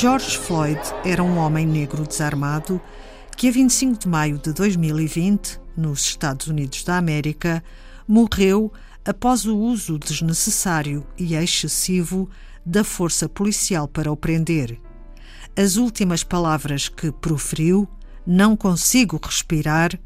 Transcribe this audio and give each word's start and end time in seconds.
George 0.00 0.38
Floyd 0.38 0.78
era 1.04 1.24
um 1.24 1.38
homem 1.38 1.66
negro 1.66 2.06
desarmado 2.06 2.80
que, 3.36 3.48
a 3.48 3.50
25 3.50 3.98
de 3.98 4.06
maio 4.06 4.38
de 4.38 4.52
2020, 4.52 5.58
nos 5.76 6.02
Estados 6.02 6.46
Unidos 6.46 6.84
da 6.84 6.96
América, 6.96 7.64
morreu 8.06 8.72
após 9.04 9.44
o 9.44 9.58
uso 9.58 9.98
desnecessário 9.98 11.04
e 11.18 11.34
excessivo 11.34 12.30
da 12.64 12.84
força 12.84 13.28
policial 13.28 13.88
para 13.88 14.12
o 14.12 14.16
prender. 14.16 14.78
As 15.56 15.74
últimas 15.74 16.22
palavras 16.22 16.88
que 16.88 17.10
proferiu, 17.10 17.88
não 18.24 18.56
consigo 18.56 19.18
respirar, 19.20 19.98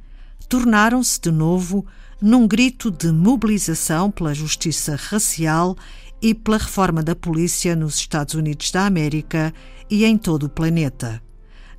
tornaram-se 0.49 1.21
de 1.21 1.31
novo 1.31 1.85
num 2.19 2.49
grito 2.49 2.91
de 2.91 3.13
mobilização 3.13 4.11
pela 4.11 4.33
justiça 4.33 4.97
racial 4.97 5.77
e 6.23 6.33
pela 6.33 6.57
reforma 6.57 7.03
da 7.03 7.17
polícia 7.17 7.75
nos 7.75 7.97
Estados 7.97 8.35
Unidos 8.35 8.71
da 8.71 8.87
América 8.87 9.53
e 9.91 10.05
em 10.05 10.17
todo 10.17 10.45
o 10.45 10.49
planeta. 10.49 11.21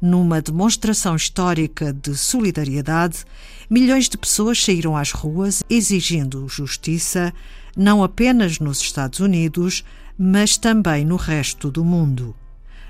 Numa 0.01 0.41
demonstração 0.41 1.15
histórica 1.15 1.93
de 1.93 2.17
solidariedade, 2.17 3.23
milhões 3.69 4.09
de 4.09 4.17
pessoas 4.17 4.61
saíram 4.61 4.97
às 4.97 5.11
ruas 5.11 5.63
exigindo 5.69 6.45
justiça, 6.49 7.33
não 7.75 8.03
apenas 8.03 8.59
nos 8.59 8.81
Estados 8.81 9.21
Unidos, 9.21 9.85
mas 10.19 10.57
também 10.57 11.05
no 11.05 11.15
resto 11.15 11.71
do 11.71 11.85
mundo. 11.85 12.35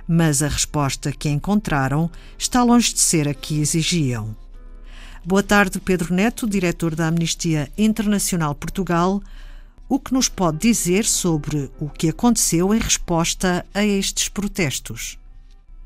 Mas 0.08 0.42
a 0.42 0.48
resposta 0.48 1.12
que 1.12 1.30
encontraram 1.30 2.10
está 2.36 2.64
longe 2.64 2.94
de 2.94 3.00
ser 3.00 3.28
a 3.28 3.34
que 3.34 3.62
exigiam. 3.62 4.36
Boa 5.24 5.44
tarde, 5.44 5.80
Pedro 5.80 6.14
Neto, 6.14 6.50
diretor 6.50 6.96
da 6.96 7.08
Amnistia 7.08 7.72
Internacional 7.78 8.54
Portugal 8.56 9.22
o 9.94 10.00
que 10.00 10.12
nos 10.12 10.28
pode 10.28 10.58
dizer 10.58 11.06
sobre 11.06 11.70
o 11.80 11.88
que 11.88 12.10
aconteceu 12.10 12.74
em 12.74 12.80
resposta 12.80 13.64
a 13.72 13.86
estes 13.86 14.28
protestos? 14.28 15.20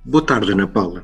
Boa 0.05 0.25
tarde, 0.25 0.53
Ana 0.53 0.65
Paula. 0.65 1.03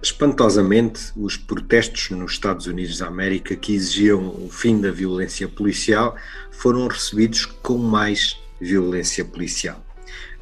Espantosamente, 0.00 1.10
os 1.16 1.36
protestos 1.36 2.10
nos 2.10 2.30
Estados 2.30 2.68
Unidos 2.68 2.98
da 2.98 3.08
América 3.08 3.56
que 3.56 3.74
exigiam 3.74 4.28
o 4.28 4.48
fim 4.48 4.80
da 4.80 4.92
violência 4.92 5.48
policial 5.48 6.14
foram 6.52 6.86
recebidos 6.86 7.44
com 7.44 7.76
mais 7.76 8.36
violência 8.60 9.24
policial. 9.24 9.84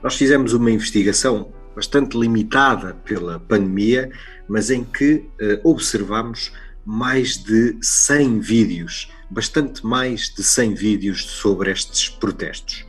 Nós 0.03 0.15
fizemos 0.15 0.53
uma 0.53 0.71
investigação 0.71 1.51
bastante 1.75 2.19
limitada 2.19 2.93
pela 3.07 3.41
pandemia, 3.41 4.11
mas 4.47 4.69
em 4.69 4.85
que 4.85 5.25
eh, 5.41 5.59
observamos 5.65 6.53
mais 6.85 7.39
de 7.39 7.75
100 7.81 8.41
vídeos, 8.41 9.09
bastante 9.33 9.85
mais 9.85 10.29
de 10.29 10.45
100 10.45 10.75
vídeos 10.75 11.25
sobre 11.25 11.71
estes 11.71 12.11
protestos. 12.11 12.85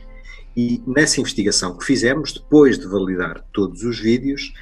E 0.54 0.82
nessa 0.86 1.20
investigação 1.20 1.76
que 1.76 1.84
fizemos, 1.84 2.32
depois 2.32 2.78
de 2.78 2.86
validar 2.86 3.42
todos 3.52 3.82
os 3.82 3.98
vídeos, 3.98 4.52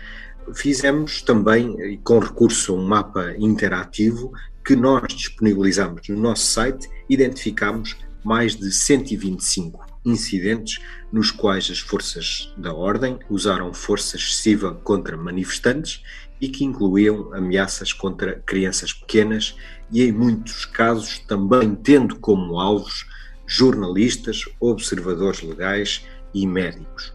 fizemos 0.54 1.22
também, 1.22 2.00
com 2.04 2.20
recurso 2.20 2.72
a 2.72 2.76
um 2.76 2.86
mapa 2.86 3.34
interativo, 3.36 4.32
que 4.64 4.76
nós 4.76 5.12
disponibilizamos 5.12 6.08
no 6.08 6.16
nosso 6.16 6.46
site, 6.46 6.88
identificamos 7.08 7.96
mais 8.24 8.54
de 8.54 8.70
125 8.70 9.84
incidentes 10.04 10.80
nos 11.12 11.32
quais 11.32 11.68
as 11.68 11.80
forças 11.80 12.52
da 12.56 12.72
ordem 12.72 13.18
usaram 13.28 13.74
força 13.74 14.16
excessiva 14.16 14.72
contra 14.84 15.16
manifestantes 15.16 16.02
e 16.42 16.48
que 16.48 16.64
incluíam 16.64 17.32
ameaças 17.32 17.92
contra 17.92 18.42
crianças 18.44 18.92
pequenas 18.92 19.54
e, 19.92 20.02
em 20.02 20.10
muitos 20.10 20.66
casos, 20.66 21.20
também 21.20 21.76
tendo 21.76 22.16
como 22.18 22.58
alvos 22.58 23.06
jornalistas, 23.46 24.44
observadores 24.58 25.40
legais 25.40 26.04
e 26.34 26.44
médicos. 26.44 27.14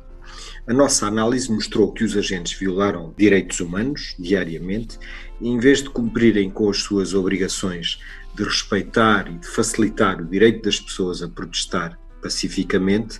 A 0.66 0.74
nossa 0.74 1.08
análise 1.08 1.52
mostrou 1.52 1.92
que 1.92 2.06
os 2.06 2.16
agentes 2.16 2.58
violaram 2.58 3.14
direitos 3.18 3.60
humanos 3.60 4.16
diariamente 4.18 4.98
e, 5.42 5.50
em 5.50 5.60
vez 5.60 5.84
de 5.84 5.90
cumprirem 5.90 6.50
com 6.50 6.70
as 6.70 6.78
suas 6.78 7.14
obrigações 7.14 8.00
de 8.34 8.44
respeitar 8.44 9.30
e 9.30 9.38
de 9.40 9.48
facilitar 9.48 10.22
o 10.22 10.26
direito 10.26 10.64
das 10.64 10.80
pessoas 10.80 11.22
a 11.22 11.28
protestar 11.28 12.00
pacificamente, 12.22 13.20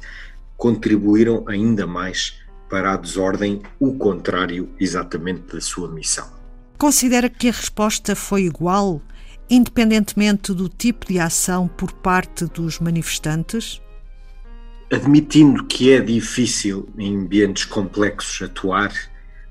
contribuíram 0.56 1.44
ainda 1.48 1.86
mais 1.86 2.40
para 2.70 2.94
a 2.94 2.98
desordem, 2.98 3.62
o 3.80 3.94
contrário 3.98 4.70
exatamente 4.80 5.54
da 5.54 5.62
sua 5.62 5.90
missão. 5.90 6.28
Considera 6.78 7.30
que 7.30 7.50
a 7.50 7.52
resposta 7.52 8.16
foi 8.16 8.44
igual, 8.44 9.02
independentemente 9.50 10.54
do 10.54 10.70
tipo 10.70 11.06
de 11.08 11.20
ação 11.20 11.68
por 11.68 11.92
parte 11.92 12.46
dos 12.46 12.80
manifestantes? 12.80 13.82
Admitindo 14.92 15.66
que 15.66 15.92
é 15.92 16.00
difícil 16.00 16.88
em 16.98 17.18
ambientes 17.18 17.66
complexos 17.66 18.42
atuar, 18.42 18.94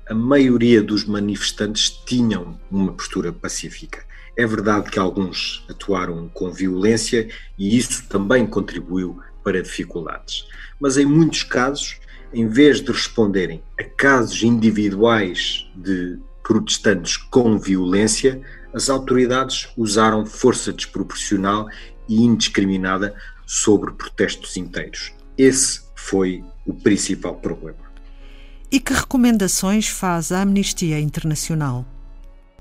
a 0.09 0.13
maioria 0.13 0.81
dos 0.81 1.05
manifestantes 1.05 1.89
tinham 1.89 2.59
uma 2.71 2.93
postura 2.93 3.33
pacífica. 3.33 4.05
É 4.37 4.45
verdade 4.45 4.89
que 4.89 4.97
alguns 4.97 5.65
atuaram 5.69 6.29
com 6.29 6.51
violência 6.51 7.27
e 7.57 7.77
isso 7.77 8.07
também 8.07 8.47
contribuiu 8.47 9.19
para 9.43 9.61
dificuldades. 9.61 10.45
Mas 10.79 10.97
em 10.97 11.05
muitos 11.05 11.43
casos, 11.43 11.99
em 12.33 12.47
vez 12.47 12.81
de 12.81 12.91
responderem 12.91 13.63
a 13.79 13.83
casos 13.83 14.43
individuais 14.43 15.69
de 15.75 16.19
protestantes 16.43 17.17
com 17.17 17.57
violência, 17.57 18.41
as 18.73 18.89
autoridades 18.89 19.69
usaram 19.75 20.25
força 20.25 20.71
desproporcional 20.71 21.67
e 22.07 22.23
indiscriminada 22.23 23.15
sobre 23.45 23.91
protestos 23.91 24.55
inteiros. 24.55 25.13
Esse 25.37 25.81
foi 25.95 26.43
o 26.65 26.73
principal 26.73 27.35
problema. 27.35 27.87
E 28.71 28.79
que 28.79 28.93
recomendações 28.93 29.87
faz 29.87 30.31
a 30.31 30.41
Amnistia 30.41 30.99
Internacional? 30.99 31.85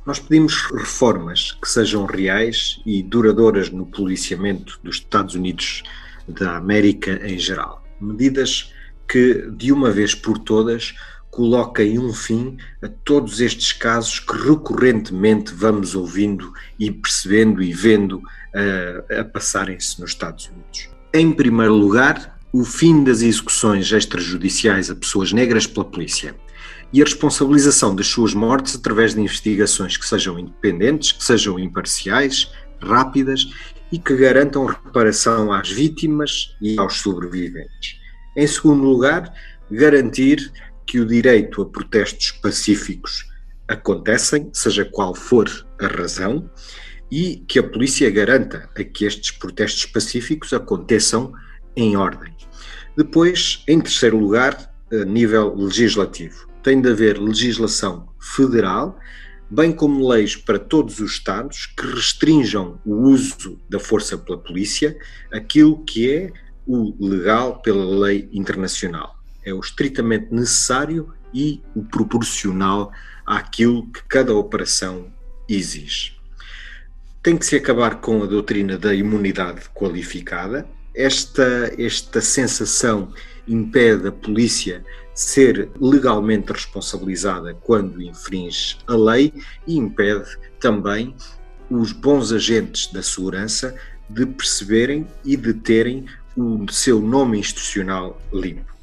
Nós 0.07 0.21
pedimos 0.21 0.63
reformas 0.71 1.53
que 1.61 1.69
sejam 1.69 2.07
reais 2.07 2.81
e 2.87 3.03
duradouras 3.03 3.71
no 3.71 3.87
policiamento 3.87 4.79
dos 4.85 4.97
Estados 4.97 5.35
Unidos 5.35 5.83
da 6.29 6.57
América 6.57 7.21
em 7.27 7.37
geral. 7.39 7.85
Medidas 8.01 8.73
que, 9.09 9.49
de 9.57 9.73
uma 9.73 9.91
vez 9.91 10.15
por 10.15 10.39
todas, 10.39 10.95
coloquem 11.31 11.99
um 11.99 12.15
fim 12.15 12.57
a 12.83 12.89
todos 12.89 13.41
estes 13.41 13.73
casos 13.73 14.19
que 14.19 14.37
recorrentemente 14.37 15.53
vamos 15.53 15.95
ouvindo 15.95 16.53
e 16.79 16.91
percebendo 16.91 17.63
e 17.63 17.73
vendo 17.75 18.19
uh, 18.19 19.21
a 19.21 19.25
passarem-se 19.25 20.01
nos 20.01 20.13
Estados 20.13 20.49
Unidos. 20.49 20.89
Em 21.13 21.33
primeiro 21.33 21.75
lugar, 21.75 22.39
o 22.53 22.65
fim 22.65 23.05
das 23.05 23.21
execuções 23.21 23.93
extrajudiciais 23.93 24.91
a 24.91 24.95
pessoas 24.95 25.31
negras 25.31 25.67
pela 25.67 25.85
polícia 25.85 26.35
e 26.91 27.03
a 27.03 27.05
responsabilização 27.05 27.95
das 27.95 28.07
suas 28.07 28.33
mortes 28.33 28.75
através 28.75 29.15
de 29.15 29.21
investigações 29.21 29.99
que 29.99 30.07
sejam 30.07 30.39
independentes, 30.39 31.13
que 31.13 31.23
sejam 31.23 31.59
imparciais, 31.59 32.51
rápidas 32.81 33.47
e 33.93 33.99
que 33.99 34.17
garantam 34.17 34.65
reparação 34.65 35.53
às 35.53 35.71
vítimas 35.71 36.57
e 36.63 36.79
aos 36.79 37.01
sobreviventes. 37.01 37.96
Em 38.37 38.47
segundo 38.47 38.85
lugar, 38.85 39.33
garantir 39.71 40.53
que 40.87 41.01
o 41.01 41.07
direito 41.07 41.63
a 41.63 41.67
protestos 41.67 42.31
pacíficos 42.33 43.27
acontecem, 43.67 44.51
seja 44.53 44.85
qual 44.85 45.15
for 45.15 45.49
a 45.81 45.87
razão, 45.87 46.49
e 47.11 47.45
que 47.49 47.59
a 47.59 47.63
polícia 47.63 48.11
garanta 48.11 48.69
a 48.77 48.85
que 48.85 49.05
estes 49.05 49.31
protestos 49.31 49.87
pacíficos 49.87 50.53
aconteçam 50.53 51.33
em 51.75 51.97
ordem. 51.97 52.35
Depois, 52.97 53.63
em 53.67 53.81
terceiro 53.81 54.19
lugar, 54.19 54.73
a 54.93 55.05
nível 55.05 55.55
legislativo, 55.55 56.49
tem 56.63 56.81
de 56.81 56.91
haver 56.91 57.19
legislação 57.19 58.09
federal 58.21 58.99
bem 59.51 59.73
como 59.73 60.09
leis 60.09 60.35
para 60.35 60.59
todos 60.59 60.99
os 60.99 61.13
Estados 61.13 61.67
que 61.67 61.87
restringam 61.87 62.81
o 62.85 62.95
uso 63.09 63.61
da 63.69 63.79
força 63.79 64.19
pela 64.19 64.39
polícia, 64.39 64.99
aquilo 65.33 65.85
que 65.85 66.11
é 66.11 66.33
o 66.67 66.95
legal 66.99 67.61
pela 67.61 67.85
lei 67.85 68.29
internacional. 68.33 69.17
É 69.45 69.55
o 69.55 69.61
estritamente 69.61 70.29
necessário 70.33 71.13
e 71.33 71.63
o 71.75 71.85
proporcional 71.85 72.93
àquilo 73.25 73.87
que 73.91 74.03
cada 74.05 74.35
operação 74.35 75.13
exige. 75.49 76.17
Tem 77.23 77.37
que 77.37 77.47
se 77.47 77.57
acabar 77.57 78.01
com 78.01 78.23
a 78.23 78.27
doutrina 78.27 78.79
da 78.79 78.95
imunidade 78.95 79.69
qualificada. 79.75 80.67
Esta, 80.95 81.73
esta 81.79 82.21
sensação 82.21 83.13
impede 83.47 84.09
a 84.09 84.13
polícia 84.13 84.85
ser 85.15 85.71
legalmente 85.81 86.53
responsabilizada 86.53 87.55
quando 87.55 88.03
infringe 88.03 88.79
a 88.87 88.95
lei 88.95 89.33
e 89.67 89.77
impede 89.77 90.37
também 90.61 91.15
os 91.71 91.93
bons 91.93 92.33
agentes 92.33 92.93
da 92.93 93.03
segurança 93.03 93.75
de 94.09 94.25
perceberem 94.27 95.07
e 95.25 95.37
de 95.37 95.53
terem 95.55 96.07
o 96.37 96.71
seu 96.71 97.01
nome 97.01 97.39
institucional 97.39 98.21
limpo. 98.33 98.75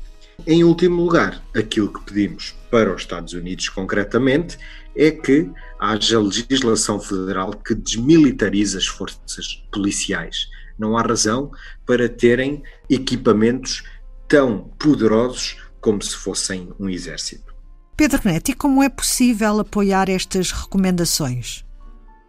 Em 0.45 0.63
último 0.63 1.03
lugar, 1.03 1.41
aquilo 1.55 1.93
que 1.93 2.03
pedimos 2.03 2.55
para 2.71 2.93
os 2.93 3.01
Estados 3.01 3.33
Unidos 3.33 3.69
concretamente 3.69 4.57
é 4.95 5.11
que 5.11 5.49
haja 5.79 6.19
legislação 6.19 6.99
federal 6.99 7.51
que 7.51 7.75
desmilitarize 7.75 8.77
as 8.77 8.87
forças 8.87 9.63
policiais. 9.71 10.47
Não 10.77 10.97
há 10.97 11.01
razão 11.01 11.51
para 11.85 12.09
terem 12.09 12.63
equipamentos 12.89 13.83
tão 14.27 14.71
poderosos 14.79 15.57
como 15.79 16.01
se 16.01 16.15
fossem 16.15 16.69
um 16.79 16.89
exército. 16.89 17.53
Pedro 17.95 18.21
Neto, 18.25 18.49
e 18.49 18.55
como 18.55 18.81
é 18.81 18.89
possível 18.89 19.59
apoiar 19.59 20.09
estas 20.09 20.51
recomendações? 20.51 21.63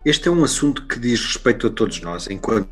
Este 0.04 0.28
é 0.28 0.30
um 0.30 0.44
assunto 0.44 0.86
que 0.86 0.98
diz 0.98 1.24
respeito 1.24 1.66
a 1.66 1.70
todos 1.70 2.00
nós, 2.02 2.28
enquanto 2.28 2.68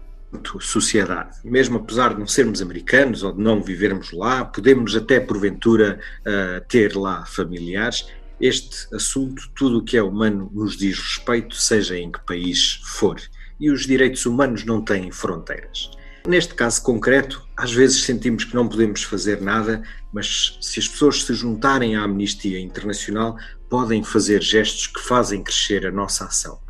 sociedade. 0.61 1.39
Mesmo 1.45 1.79
apesar 1.79 2.15
de 2.15 2.21
não 2.21 2.27
sermos 2.27 2.63
americanos 2.63 3.23
ou 3.23 3.33
de 3.33 3.41
não 3.41 3.63
vivermos 3.63 4.13
lá, 4.13 4.45
podemos 4.45 4.97
até 4.97 5.21
porventura 5.21 6.01
uh, 6.21 6.67
ter 6.69 6.97
lá 6.97 7.25
familiares. 7.27 8.07
Este 8.41 8.95
assunto, 8.95 9.51
tudo 9.55 9.79
o 9.79 9.85
que 9.85 9.97
é 9.97 10.03
humano, 10.03 10.51
nos 10.53 10.77
diz 10.77 10.99
respeito, 10.99 11.55
seja 11.55 11.97
em 11.97 12.11
que 12.11 12.21
país 12.27 12.81
for. 12.85 13.21
E 13.61 13.71
os 13.71 13.87
direitos 13.87 14.27
humanos 14.27 14.65
não 14.65 14.83
têm 14.83 15.13
fronteiras. 15.13 15.91
Neste 16.27 16.55
caso 16.55 16.83
concreto, 16.83 17.45
às 17.57 17.73
vezes 17.73 18.05
sentimos 18.05 18.45
que 18.45 18.55
não 18.55 18.69
podemos 18.69 19.03
fazer 19.03 19.41
nada, 19.41 19.83
mas 20.13 20.57
se 20.61 20.79
as 20.79 20.87
pessoas 20.87 21.25
se 21.25 21.35
juntarem 21.35 21.97
à 21.97 22.05
Amnistia 22.05 22.61
Internacional, 22.61 23.37
podem 23.69 24.05
fazer 24.05 24.41
gestos 24.41 24.87
que 24.87 25.01
fazem 25.01 25.43
crescer 25.43 25.85
a 25.85 25.91
nossa 25.91 26.25
ação. 26.25 26.61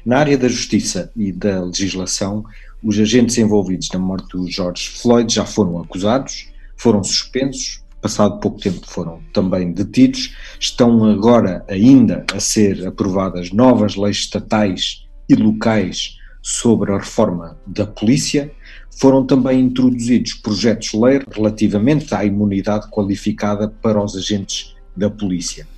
Na 0.04 0.18
área 0.18 0.36
da 0.36 0.48
justiça 0.48 1.12
e 1.14 1.30
da 1.30 1.62
legislação, 1.62 2.44
os 2.82 2.98
agentes 2.98 3.38
envolvidos 3.38 3.88
na 3.92 4.00
morte 4.00 4.36
do 4.36 4.50
George 4.50 4.88
Floyd 4.88 5.32
já 5.32 5.46
foram 5.46 5.78
acusados, 5.78 6.48
foram 6.76 7.04
suspensos, 7.04 7.80
passado 8.02 8.40
pouco 8.40 8.58
tempo 8.58 8.84
foram 8.84 9.20
também 9.32 9.70
detidos, 9.70 10.34
estão 10.58 11.04
agora 11.04 11.64
ainda 11.68 12.26
a 12.34 12.40
ser 12.40 12.84
aprovadas 12.84 13.52
novas 13.52 13.94
leis 13.94 14.16
estatais 14.16 15.06
e 15.28 15.36
locais 15.36 16.16
sobre 16.42 16.92
a 16.92 16.98
reforma 16.98 17.56
da 17.64 17.86
polícia, 17.86 18.52
foram 18.96 19.24
também 19.24 19.60
introduzidos 19.60 20.34
projetos 20.34 20.88
de 20.88 20.98
lei 20.98 21.20
relativamente 21.30 22.14
à 22.14 22.24
imunidade 22.24 22.88
qualificada 22.90 23.68
para 23.68 24.02
os 24.02 24.16
agentes 24.16 24.74
da 24.96 25.10
polícia. 25.10 25.68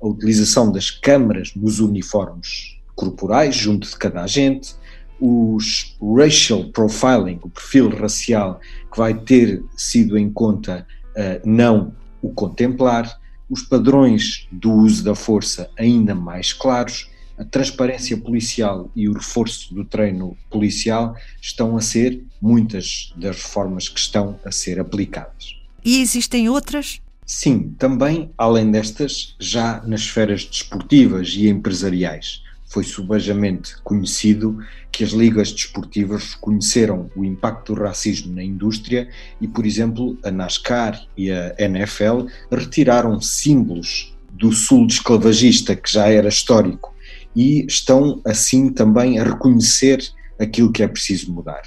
A 0.00 0.06
utilização 0.06 0.70
das 0.70 0.90
câmaras 0.90 1.54
nos 1.54 1.80
uniformes 1.80 2.78
corporais 2.94 3.54
junto 3.54 3.88
de 3.88 3.96
cada 3.96 4.22
agente, 4.22 4.74
os 5.20 5.96
racial 6.00 6.64
profiling, 6.72 7.40
o 7.42 7.48
perfil 7.48 7.88
racial 7.88 8.60
que 8.92 8.98
vai 8.98 9.14
ter 9.14 9.62
sido 9.76 10.16
em 10.16 10.30
conta 10.30 10.86
uh, 11.10 11.48
não 11.48 11.92
o 12.22 12.30
contemplar, 12.30 13.18
os 13.48 13.62
padrões 13.62 14.46
do 14.52 14.70
uso 14.72 15.02
da 15.02 15.14
força 15.14 15.70
ainda 15.76 16.14
mais 16.14 16.52
claros, 16.52 17.08
a 17.38 17.44
transparência 17.44 18.16
policial 18.16 18.90
e 18.96 19.08
o 19.08 19.12
reforço 19.12 19.72
do 19.72 19.84
treino 19.84 20.36
policial 20.50 21.14
estão 21.40 21.76
a 21.76 21.80
ser 21.80 22.22
muitas 22.42 23.12
das 23.16 23.36
reformas 23.36 23.88
que 23.88 24.00
estão 24.00 24.38
a 24.44 24.50
ser 24.50 24.80
aplicadas. 24.80 25.56
E 25.84 26.00
existem 26.00 26.48
outras? 26.48 27.00
Sim, 27.24 27.74
também, 27.78 28.30
além 28.36 28.70
destas, 28.70 29.36
já 29.38 29.80
nas 29.86 30.00
esferas 30.00 30.44
desportivas 30.44 31.34
e 31.36 31.48
empresariais 31.48 32.42
foi 32.68 32.84
subajamente 32.84 33.80
conhecido 33.82 34.58
que 34.92 35.02
as 35.02 35.10
ligas 35.10 35.52
desportivas 35.52 36.34
reconheceram 36.34 37.10
o 37.16 37.24
impacto 37.24 37.74
do 37.74 37.82
racismo 37.82 38.34
na 38.34 38.42
indústria 38.42 39.08
e, 39.40 39.48
por 39.48 39.64
exemplo, 39.64 40.18
a 40.22 40.30
NASCAR 40.30 41.02
e 41.16 41.30
a 41.30 41.54
NFL 41.58 42.26
retiraram 42.50 43.20
símbolos 43.20 44.14
do 44.30 44.52
sul 44.52 44.86
esclavagista 44.86 45.74
que 45.74 45.90
já 45.90 46.08
era 46.08 46.28
histórico 46.28 46.94
e 47.38 47.64
estão 47.66 48.20
assim 48.26 48.68
também 48.68 49.20
a 49.20 49.22
reconhecer 49.22 50.10
aquilo 50.40 50.72
que 50.72 50.82
é 50.82 50.88
preciso 50.88 51.32
mudar. 51.32 51.62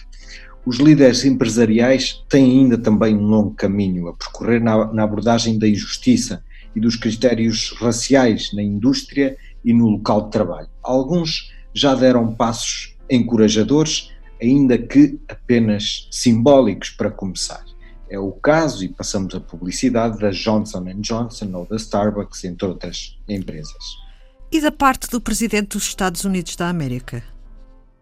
Os 0.66 0.80
líderes 0.80 1.24
empresariais 1.24 2.22
têm 2.28 2.60
ainda 2.60 2.78
também 2.78 3.16
um 3.16 3.26
longo 3.26 3.52
caminho 3.52 4.10
a 4.10 4.14
percorrer 4.14 4.62
na, 4.62 4.92
na 4.92 5.04
abordagem 5.04 5.58
da 5.58 5.66
injustiça 5.66 6.44
e 6.76 6.80
dos 6.82 6.98
critérios 6.98 7.74
raciais 7.80 8.52
na 8.54 8.62
indústria 8.62 9.38
e 9.64 9.72
no 9.72 9.88
local 9.88 10.26
de 10.26 10.32
trabalho. 10.32 10.68
Alguns 10.84 11.54
já 11.74 11.96
deram 11.96 12.36
passos 12.36 12.98
encorajadores, 13.10 14.12
ainda 14.42 14.78
que 14.78 15.22
apenas 15.30 16.10
simbólicos 16.12 16.90
para 16.90 17.10
começar. 17.10 17.64
É 18.10 18.20
o 18.20 18.34
caso, 18.34 18.84
e 18.84 18.90
passamos 18.90 19.34
a 19.36 19.40
publicidade, 19.40 20.20
da 20.20 20.32
Johnson 20.32 20.84
Johnson 21.00 21.50
ou 21.54 21.66
da 21.66 21.78
Starbucks, 21.78 22.44
entre 22.44 22.68
outras 22.68 23.18
empresas. 23.30 24.02
E 24.52 24.60
da 24.60 24.72
parte 24.72 25.10
do 25.10 25.22
presidente 25.22 25.70
dos 25.70 25.84
Estados 25.84 26.26
Unidos 26.26 26.56
da 26.56 26.68
América? 26.68 27.24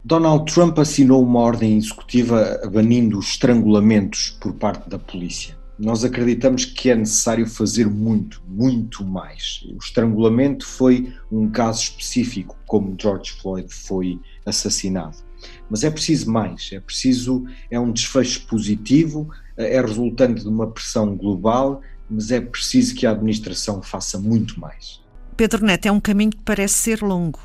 Donald 0.04 0.52
Trump 0.52 0.80
assinou 0.80 1.24
uma 1.24 1.40
ordem 1.40 1.78
executiva 1.78 2.60
banindo 2.72 3.20
os 3.20 3.30
estrangulamentos 3.30 4.38
por 4.42 4.54
parte 4.54 4.90
da 4.90 4.98
polícia 4.98 5.60
nós 5.80 6.04
acreditamos 6.04 6.66
que 6.66 6.90
é 6.90 6.96
necessário 6.96 7.48
fazer 7.48 7.88
muito, 7.88 8.44
muito 8.46 9.04
mais. 9.04 9.66
O 9.74 9.78
estrangulamento 9.78 10.66
foi 10.66 11.14
um 11.32 11.50
caso 11.50 11.84
específico, 11.84 12.58
como 12.68 12.98
George 13.02 13.32
Floyd 13.32 13.74
foi 13.74 14.20
assassinado. 14.46 15.18
Mas 15.70 15.86
é 15.86 15.90
preciso 15.90 16.30
mais, 16.30 16.70
é 16.74 16.82
preciso, 16.82 17.46
é 17.72 17.80
um 17.80 17.94
desfecho 17.94 18.46
positivo, 18.46 19.30
é 19.56 19.80
resultante 19.80 20.42
de 20.42 20.50
uma 20.50 20.70
pressão 20.70 21.16
global, 21.16 21.82
mas 22.10 22.30
é 22.30 22.42
preciso 22.42 22.94
que 22.94 23.06
a 23.06 23.12
administração 23.12 23.82
faça 23.82 24.20
muito 24.20 24.60
mais. 24.60 25.00
Pedro 25.40 25.66
Neto, 25.66 25.86
é 25.86 25.92
um 25.94 26.02
caminho 26.02 26.32
que 26.32 26.44
parece 26.44 26.74
ser 26.74 27.02
longo. 27.02 27.40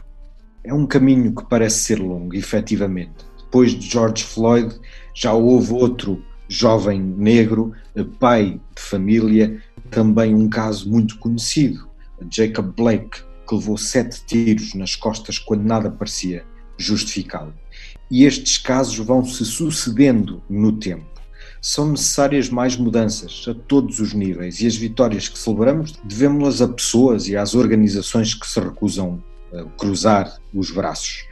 É 0.65 0.75
um 0.75 0.85
caminho 0.85 1.33
que 1.33 1.45
parece 1.49 1.79
ser 1.79 2.01
longo, 2.01 2.35
efetivamente. 2.35 3.25
Depois 3.39 3.71
de 3.71 3.89
George 3.89 4.25
Floyd, 4.25 4.75
já 5.15 5.33
houve 5.33 5.73
outro 5.73 6.21
jovem 6.49 7.01
negro, 7.01 7.73
pai 8.19 8.61
de 8.75 8.83
família, 8.83 9.63
também 9.93 10.35
um 10.35 10.49
caso 10.49 10.91
muito 10.91 11.17
conhecido, 11.21 11.89
Jacob 12.33 12.75
Blake, 12.75 13.23
que 13.49 13.55
levou 13.55 13.79
sete 13.79 14.27
tiros 14.27 14.75
nas 14.75 14.97
costas 14.97 15.39
quando 15.39 15.63
nada 15.63 15.89
parecia 15.89 16.45
justificá-lo. 16.77 17.55
E 18.11 18.25
estes 18.25 18.59
casos 18.59 18.97
vão 19.07 19.25
se 19.25 19.45
sucedendo 19.45 20.43
no 20.51 20.73
tempo. 20.73 21.14
São 21.67 21.93
necessárias 21.93 22.51
mais 22.51 22.77
mudanças 22.77 23.47
a 23.49 23.55
todos 23.55 23.99
os 23.99 24.13
níveis 24.13 24.61
e 24.61 24.67
as 24.67 24.77
vitórias 24.77 25.29
que 25.29 25.39
celebramos 25.39 25.95
devemos-las 26.05 26.61
a 26.61 26.69
pessoas 26.69 27.27
e 27.27 27.39
às 27.39 27.55
organizações 27.55 28.35
que 28.35 28.47
se 28.47 28.61
recusam 28.61 29.25
a 29.51 29.65
cruzar 29.79 30.39
os 30.53 30.71
braços. 30.71 31.25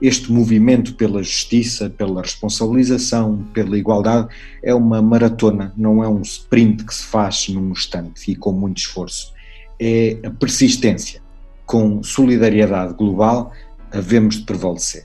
Este 0.00 0.32
movimento 0.32 0.94
pela 0.94 1.22
justiça, 1.22 1.90
pela 1.90 2.22
responsabilização, 2.22 3.46
pela 3.52 3.76
igualdade 3.76 4.28
é 4.62 4.74
uma 4.74 5.02
maratona, 5.02 5.70
não 5.76 6.02
é 6.02 6.08
um 6.08 6.22
sprint 6.22 6.82
que 6.82 6.94
se 6.94 7.04
faz 7.04 7.50
num 7.50 7.70
instante 7.70 8.32
e 8.32 8.34
com 8.34 8.52
muito 8.52 8.78
esforço. 8.78 9.34
É 9.78 10.18
a 10.24 10.30
persistência. 10.30 11.20
Com 11.66 12.02
solidariedade 12.02 12.94
global, 12.94 13.52
havemos 13.92 14.36
de 14.36 14.44
prevalecer. 14.44 15.04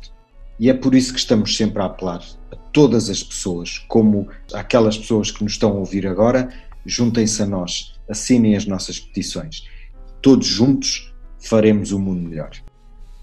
E 0.57 0.69
é 0.69 0.73
por 0.73 0.95
isso 0.95 1.11
que 1.11 1.19
estamos 1.19 1.57
sempre 1.57 1.81
a 1.81 1.85
apelar 1.87 2.21
a 2.51 2.55
todas 2.55 3.09
as 3.09 3.23
pessoas, 3.23 3.79
como 3.87 4.27
aquelas 4.53 4.97
pessoas 4.97 5.31
que 5.31 5.43
nos 5.43 5.53
estão 5.53 5.71
a 5.71 5.79
ouvir 5.79 6.07
agora, 6.07 6.49
juntem-se 6.85 7.41
a 7.41 7.45
nós, 7.45 7.93
assinem 8.09 8.55
as 8.55 8.65
nossas 8.65 8.99
petições. 8.99 9.65
Todos 10.21 10.47
juntos 10.47 11.13
faremos 11.39 11.91
o 11.91 11.99
mundo 11.99 12.27
melhor. 12.27 12.51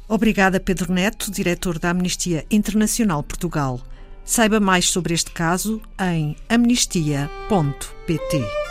Obrigada, 0.08 0.60
Pedro 0.60 0.92
Neto, 0.92 1.30
diretor 1.30 1.78
da 1.78 1.90
Amnistia 1.90 2.46
Internacional 2.50 3.22
Portugal. 3.22 3.80
Saiba 4.24 4.60
mais 4.60 4.88
sobre 4.88 5.14
este 5.14 5.30
caso 5.30 5.80
em 6.00 6.36
amnistia.pt. 6.48 8.65